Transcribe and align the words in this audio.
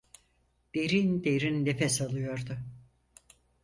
Derin 0.75 1.23
derin 1.23 1.65
nefes 1.65 2.01
alıyordu. 2.01 2.57